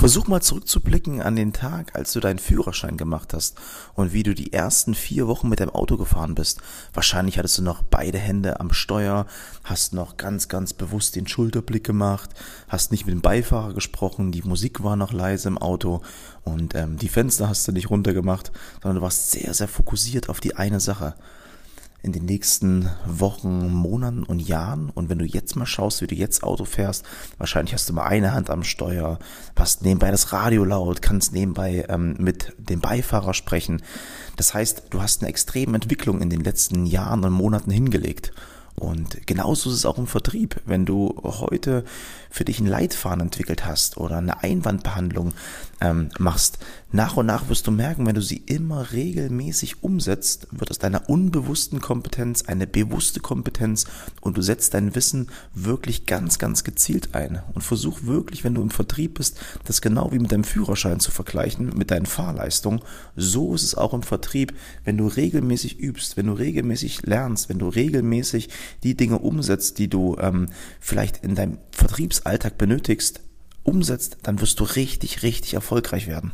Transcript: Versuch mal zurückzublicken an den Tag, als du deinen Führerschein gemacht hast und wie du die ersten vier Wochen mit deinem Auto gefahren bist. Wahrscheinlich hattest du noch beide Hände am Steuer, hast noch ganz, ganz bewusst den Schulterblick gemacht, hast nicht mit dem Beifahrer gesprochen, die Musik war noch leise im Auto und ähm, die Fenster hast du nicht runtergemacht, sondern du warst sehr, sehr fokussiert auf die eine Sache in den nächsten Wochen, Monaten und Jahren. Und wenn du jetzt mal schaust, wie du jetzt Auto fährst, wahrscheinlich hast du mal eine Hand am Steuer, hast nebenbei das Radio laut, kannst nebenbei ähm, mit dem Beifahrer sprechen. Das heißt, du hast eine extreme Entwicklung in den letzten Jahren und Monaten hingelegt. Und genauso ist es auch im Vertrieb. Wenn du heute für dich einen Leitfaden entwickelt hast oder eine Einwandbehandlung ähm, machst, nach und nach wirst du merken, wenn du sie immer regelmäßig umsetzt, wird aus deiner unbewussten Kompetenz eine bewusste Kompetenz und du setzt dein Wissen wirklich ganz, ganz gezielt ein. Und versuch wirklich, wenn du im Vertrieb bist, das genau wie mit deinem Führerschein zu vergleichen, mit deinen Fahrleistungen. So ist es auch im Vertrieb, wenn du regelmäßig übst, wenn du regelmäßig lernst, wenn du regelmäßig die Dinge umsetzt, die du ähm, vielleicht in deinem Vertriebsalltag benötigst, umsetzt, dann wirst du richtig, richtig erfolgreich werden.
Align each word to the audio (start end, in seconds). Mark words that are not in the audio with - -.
Versuch 0.00 0.28
mal 0.28 0.40
zurückzublicken 0.40 1.20
an 1.20 1.36
den 1.36 1.52
Tag, 1.52 1.94
als 1.94 2.14
du 2.14 2.20
deinen 2.20 2.38
Führerschein 2.38 2.96
gemacht 2.96 3.34
hast 3.34 3.58
und 3.92 4.14
wie 4.14 4.22
du 4.22 4.34
die 4.34 4.50
ersten 4.50 4.94
vier 4.94 5.28
Wochen 5.28 5.50
mit 5.50 5.60
deinem 5.60 5.74
Auto 5.74 5.98
gefahren 5.98 6.34
bist. 6.34 6.62
Wahrscheinlich 6.94 7.36
hattest 7.36 7.58
du 7.58 7.62
noch 7.62 7.82
beide 7.82 8.16
Hände 8.16 8.60
am 8.60 8.72
Steuer, 8.72 9.26
hast 9.62 9.92
noch 9.92 10.16
ganz, 10.16 10.48
ganz 10.48 10.72
bewusst 10.72 11.16
den 11.16 11.26
Schulterblick 11.26 11.84
gemacht, 11.84 12.30
hast 12.66 12.92
nicht 12.92 13.04
mit 13.04 13.12
dem 13.14 13.20
Beifahrer 13.20 13.74
gesprochen, 13.74 14.32
die 14.32 14.40
Musik 14.40 14.82
war 14.82 14.96
noch 14.96 15.12
leise 15.12 15.48
im 15.48 15.58
Auto 15.58 16.00
und 16.44 16.74
ähm, 16.74 16.96
die 16.96 17.10
Fenster 17.10 17.50
hast 17.50 17.68
du 17.68 17.72
nicht 17.72 17.90
runtergemacht, 17.90 18.52
sondern 18.82 18.96
du 18.96 19.02
warst 19.02 19.32
sehr, 19.32 19.52
sehr 19.52 19.68
fokussiert 19.68 20.30
auf 20.30 20.40
die 20.40 20.56
eine 20.56 20.80
Sache 20.80 21.14
in 22.02 22.12
den 22.12 22.24
nächsten 22.24 22.88
Wochen, 23.06 23.68
Monaten 23.72 24.22
und 24.22 24.40
Jahren. 24.40 24.90
Und 24.90 25.08
wenn 25.08 25.18
du 25.18 25.24
jetzt 25.24 25.56
mal 25.56 25.66
schaust, 25.66 26.00
wie 26.00 26.06
du 26.06 26.14
jetzt 26.14 26.42
Auto 26.42 26.64
fährst, 26.64 27.04
wahrscheinlich 27.38 27.74
hast 27.74 27.88
du 27.88 27.92
mal 27.92 28.04
eine 28.04 28.32
Hand 28.32 28.50
am 28.50 28.64
Steuer, 28.64 29.18
hast 29.56 29.82
nebenbei 29.82 30.10
das 30.10 30.32
Radio 30.32 30.64
laut, 30.64 31.02
kannst 31.02 31.32
nebenbei 31.32 31.84
ähm, 31.88 32.16
mit 32.18 32.54
dem 32.58 32.80
Beifahrer 32.80 33.34
sprechen. 33.34 33.82
Das 34.36 34.54
heißt, 34.54 34.84
du 34.90 35.02
hast 35.02 35.20
eine 35.20 35.28
extreme 35.28 35.74
Entwicklung 35.74 36.22
in 36.22 36.30
den 36.30 36.40
letzten 36.40 36.86
Jahren 36.86 37.24
und 37.24 37.32
Monaten 37.32 37.70
hingelegt. 37.70 38.32
Und 38.76 39.26
genauso 39.26 39.68
ist 39.70 39.76
es 39.76 39.86
auch 39.86 39.98
im 39.98 40.06
Vertrieb. 40.06 40.60
Wenn 40.64 40.86
du 40.86 41.14
heute 41.22 41.84
für 42.30 42.44
dich 42.44 42.58
einen 42.58 42.68
Leitfaden 42.68 43.20
entwickelt 43.20 43.66
hast 43.66 43.98
oder 43.98 44.16
eine 44.16 44.42
Einwandbehandlung 44.42 45.32
ähm, 45.80 46.08
machst, 46.18 46.58
nach 46.92 47.16
und 47.16 47.26
nach 47.26 47.48
wirst 47.48 47.66
du 47.66 47.70
merken, 47.70 48.06
wenn 48.06 48.16
du 48.16 48.22
sie 48.22 48.38
immer 48.38 48.90
regelmäßig 48.90 49.84
umsetzt, 49.84 50.48
wird 50.50 50.70
aus 50.70 50.78
deiner 50.78 51.08
unbewussten 51.08 51.80
Kompetenz 51.80 52.42
eine 52.46 52.66
bewusste 52.66 53.20
Kompetenz 53.20 53.86
und 54.20 54.36
du 54.36 54.42
setzt 54.42 54.74
dein 54.74 54.94
Wissen 54.96 55.28
wirklich 55.54 56.06
ganz, 56.06 56.38
ganz 56.38 56.64
gezielt 56.64 57.14
ein. 57.14 57.42
Und 57.54 57.62
versuch 57.62 58.02
wirklich, 58.02 58.42
wenn 58.42 58.54
du 58.54 58.62
im 58.62 58.70
Vertrieb 58.70 59.14
bist, 59.14 59.38
das 59.64 59.82
genau 59.82 60.10
wie 60.10 60.18
mit 60.18 60.32
deinem 60.32 60.42
Führerschein 60.42 60.98
zu 60.98 61.12
vergleichen, 61.12 61.76
mit 61.76 61.92
deinen 61.92 62.06
Fahrleistungen. 62.06 62.80
So 63.14 63.54
ist 63.54 63.62
es 63.62 63.76
auch 63.76 63.94
im 63.94 64.02
Vertrieb, 64.02 64.52
wenn 64.84 64.98
du 64.98 65.06
regelmäßig 65.06 65.78
übst, 65.78 66.16
wenn 66.16 66.26
du 66.26 66.32
regelmäßig 66.32 67.02
lernst, 67.02 67.48
wenn 67.48 67.58
du 67.58 67.68
regelmäßig 67.68 68.48
die 68.82 68.96
Dinge 68.96 69.18
umsetzt, 69.18 69.78
die 69.78 69.88
du 69.88 70.16
ähm, 70.20 70.48
vielleicht 70.80 71.24
in 71.24 71.34
deinem 71.34 71.58
Vertriebsalltag 71.70 72.58
benötigst, 72.58 73.20
umsetzt, 73.62 74.18
dann 74.22 74.40
wirst 74.40 74.60
du 74.60 74.64
richtig, 74.64 75.22
richtig 75.22 75.54
erfolgreich 75.54 76.06
werden. 76.06 76.32